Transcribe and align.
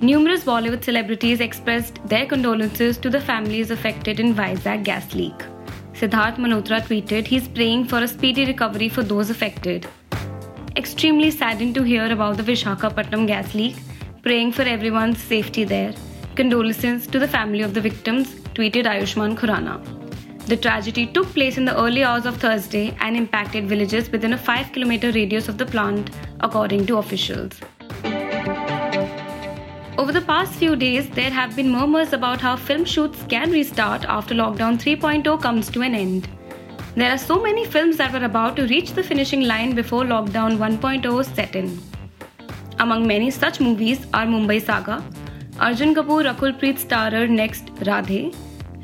Numerous 0.00 0.44
Bollywood 0.44 0.84
celebrities 0.84 1.40
expressed 1.40 1.98
their 2.06 2.24
condolences 2.24 2.98
to 2.98 3.10
the 3.10 3.20
families 3.20 3.72
affected 3.72 4.20
in 4.20 4.32
Vizag 4.32 4.84
gas 4.84 5.12
leak. 5.12 5.34
Sidharth 5.92 6.36
Malhotra 6.36 6.80
tweeted 6.82 7.26
he's 7.26 7.48
praying 7.48 7.84
for 7.84 7.98
a 7.98 8.06
speedy 8.06 8.44
recovery 8.44 8.88
for 8.88 9.02
those 9.02 9.28
affected. 9.28 9.88
Extremely 10.76 11.32
saddened 11.32 11.74
to 11.74 11.82
hear 11.82 12.12
about 12.12 12.36
the 12.36 12.44
Vishakhapatnam 12.44 13.26
gas 13.26 13.54
leak, 13.54 13.74
praying 14.22 14.52
for 14.52 14.62
everyone's 14.62 15.20
safety 15.20 15.64
there. 15.64 15.92
Condolences 16.36 17.08
to 17.08 17.18
the 17.18 17.26
family 17.26 17.62
of 17.62 17.74
the 17.74 17.80
victims, 17.80 18.36
tweeted 18.54 18.84
Ayushmann 18.84 19.36
Khurrana. 19.36 19.82
The 20.46 20.56
tragedy 20.56 21.08
took 21.08 21.26
place 21.34 21.58
in 21.58 21.64
the 21.64 21.76
early 21.76 22.04
hours 22.04 22.24
of 22.24 22.36
Thursday 22.36 22.96
and 23.00 23.16
impacted 23.16 23.68
villages 23.68 24.12
within 24.12 24.34
a 24.34 24.38
5 24.38 24.66
km 24.66 25.12
radius 25.12 25.48
of 25.48 25.58
the 25.58 25.66
plant, 25.66 26.10
according 26.38 26.86
to 26.86 26.98
officials. 26.98 27.60
Over 29.98 30.12
the 30.12 30.20
past 30.20 30.52
few 30.52 30.76
days, 30.76 31.10
there 31.10 31.30
have 31.30 31.56
been 31.56 31.72
murmurs 31.72 32.12
about 32.12 32.40
how 32.40 32.54
film 32.54 32.84
shoots 32.84 33.24
can 33.28 33.50
restart 33.50 34.04
after 34.04 34.32
lockdown 34.32 34.78
3.0 34.78 35.42
comes 35.42 35.68
to 35.70 35.82
an 35.82 35.96
end. 35.96 36.28
There 36.94 37.10
are 37.10 37.18
so 37.18 37.42
many 37.42 37.64
films 37.64 37.96
that 37.96 38.12
were 38.12 38.24
about 38.24 38.54
to 38.56 38.68
reach 38.68 38.92
the 38.92 39.02
finishing 39.02 39.40
line 39.40 39.74
before 39.74 40.04
lockdown 40.04 40.56
1.0 40.56 41.34
set 41.34 41.56
in. 41.56 41.80
Among 42.78 43.08
many 43.08 43.32
such 43.32 43.58
movies 43.58 44.06
are 44.14 44.24
Mumbai 44.24 44.64
Saga, 44.64 45.02
Arjun 45.58 45.96
Kapoor 45.96 46.22
Rakul 46.28 46.56
Preet 46.60 46.78
starrer 46.78 47.28
next 47.28 47.74
Radhe, 47.90 48.32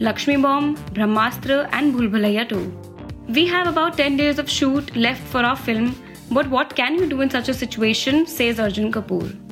Lakshmi 0.00 0.36
Bomb, 0.36 0.76
Brahmastra, 0.98 1.68
and 1.70 1.94
Bhool 1.94 2.10
Bhulaiyaa 2.10 2.48
2. 2.48 3.32
We 3.32 3.46
have 3.46 3.68
about 3.68 3.96
10 3.96 4.16
days 4.16 4.40
of 4.40 4.50
shoot 4.50 4.96
left 4.96 5.22
for 5.22 5.44
our 5.44 5.54
film, 5.54 5.94
but 6.32 6.50
what 6.50 6.74
can 6.74 6.96
you 6.96 7.06
do 7.06 7.20
in 7.20 7.30
such 7.30 7.48
a 7.48 7.54
situation, 7.54 8.26
says 8.26 8.58
Arjun 8.58 8.90
Kapoor. 8.90 9.43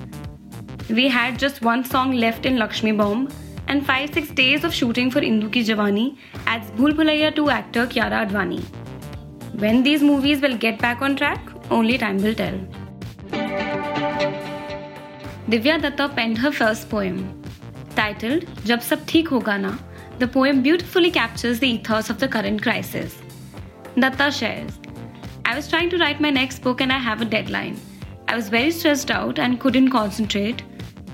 We 0.89 1.09
had 1.09 1.39
just 1.39 1.63
one 1.63 1.85
song 1.85 2.13
left 2.13 2.45
in 2.45 2.59
Lakshmi 2.59 2.93
Bomb 2.93 3.29
and 3.69 3.87
5-6 3.87 4.35
days 4.35 4.65
of 4.65 4.75
shooting 4.75 5.11
for 5.11 5.21
Indu 5.21 5.51
Ki 5.53 5.63
Jawani 5.65 6.17
adds 6.47 6.71
Bhool 6.73 6.93
Bhulaiyaa 6.93 7.35
2 7.37 7.51
actor 7.51 7.87
Kiara 7.87 8.27
Advani. 8.27 8.63
When 9.59 9.83
these 9.83 10.03
movies 10.03 10.41
will 10.41 10.57
get 10.57 10.81
back 10.81 11.01
on 11.01 11.15
track, 11.17 11.41
only 11.71 11.99
time 11.99 12.19
will 12.23 12.35
tell. 12.35 12.59
Divya 15.49 15.81
Datta 15.81 16.09
penned 16.09 16.39
her 16.39 16.51
first 16.51 16.91
poem. 16.91 17.43
Titled 17.95 18.45
Jab 18.65 18.83
Sab 18.83 19.07
Theek 19.07 19.29
Hoga 19.29 19.61
Na, 19.61 19.79
the 20.19 20.27
poem 20.27 20.63
beautifully 20.63 21.11
captures 21.11 21.61
the 21.61 21.69
ethos 21.69 22.11
of 22.11 22.19
the 22.19 22.29
current 22.29 22.63
crisis. 22.63 23.17
Datta 23.99 24.31
shares, 24.33 24.79
I 25.45 25.55
was 25.55 25.69
trying 25.69 25.91
to 25.91 25.99
write 25.99 26.21
my 26.21 26.31
next 26.31 26.61
book 26.61 26.81
and 26.81 26.93
I 26.93 26.99
have 26.99 27.21
a 27.21 27.25
deadline. 27.25 27.79
I 28.29 28.37
was 28.37 28.49
very 28.49 28.71
stressed 28.71 29.11
out 29.11 29.39
and 29.39 29.61
couldn't 29.61 29.91
concentrate. 29.91 30.63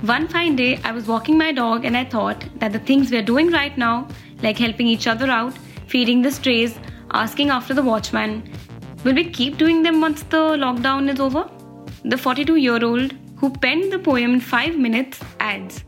One 0.03 0.29
fine 0.29 0.55
day, 0.55 0.81
I 0.85 0.93
was 0.93 1.09
walking 1.09 1.37
my 1.37 1.51
dog 1.51 1.85
and 1.85 1.97
I 1.97 2.05
thought 2.05 2.45
that 2.61 2.73
the 2.73 2.79
things 2.79 3.11
we're 3.11 3.21
doing 3.21 3.51
right 3.51 3.77
now, 3.77 4.07
like 4.45 4.57
helping 4.57 4.87
each 4.87 5.09
other 5.09 5.29
out, 5.29 5.55
feeding 5.89 6.23
the 6.23 6.31
strays, 6.31 6.79
asking 7.13 7.51
after 7.51 7.75
the 7.75 7.83
watchman, 7.83 8.49
will 9.03 9.15
we 9.15 9.29
keep 9.29 9.59
doing 9.59 9.83
them 9.83 10.01
once 10.01 10.23
the 10.23 10.37
lockdown 10.37 11.13
is 11.13 11.19
over? 11.19 11.51
The 12.05 12.17
42 12.17 12.55
year 12.57 12.85
old 12.85 13.13
who 13.39 13.51
penned 13.51 13.93
the 13.93 13.99
poem 13.99 14.35
in 14.35 14.41
5 14.41 14.77
minutes 14.77 15.21
adds 15.41 15.83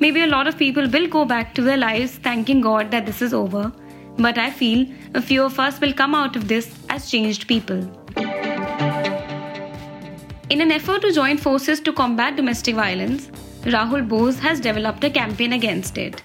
Maybe 0.00 0.22
a 0.22 0.26
lot 0.26 0.46
of 0.46 0.58
people 0.58 0.86
will 0.86 1.06
go 1.06 1.24
back 1.24 1.54
to 1.54 1.62
their 1.62 1.78
lives 1.78 2.16
thanking 2.16 2.60
God 2.60 2.90
that 2.90 3.06
this 3.06 3.22
is 3.22 3.32
over, 3.32 3.72
but 4.18 4.36
I 4.36 4.50
feel 4.50 4.86
a 5.14 5.22
few 5.22 5.42
of 5.42 5.58
us 5.58 5.80
will 5.80 5.94
come 5.94 6.14
out 6.14 6.36
of 6.36 6.46
this 6.46 6.74
as 6.90 7.10
changed 7.10 7.48
people. 7.48 7.99
In 10.50 10.60
an 10.60 10.72
effort 10.72 11.02
to 11.02 11.12
join 11.12 11.38
forces 11.38 11.78
to 11.82 11.92
combat 11.92 12.34
domestic 12.34 12.74
violence, 12.74 13.28
Rahul 13.72 14.08
Bose 14.08 14.36
has 14.40 14.58
developed 14.58 15.04
a 15.04 15.08
campaign 15.08 15.52
against 15.52 15.96
it. 15.96 16.24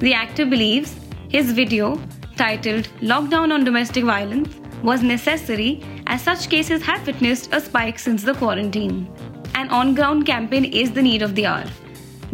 The 0.00 0.12
actor 0.12 0.44
believes 0.44 0.96
his 1.28 1.52
video, 1.52 2.00
titled 2.36 2.88
Lockdown 3.00 3.52
on 3.52 3.62
Domestic 3.62 4.02
Violence, 4.02 4.48
was 4.82 5.04
necessary 5.04 5.84
as 6.08 6.20
such 6.20 6.50
cases 6.50 6.82
have 6.82 7.06
witnessed 7.06 7.48
a 7.52 7.60
spike 7.60 8.00
since 8.00 8.24
the 8.24 8.34
quarantine. 8.34 9.08
An 9.54 9.68
on 9.68 9.94
ground 9.94 10.26
campaign 10.26 10.64
is 10.64 10.90
the 10.90 11.02
need 11.02 11.22
of 11.22 11.36
the 11.36 11.46
hour. 11.46 11.64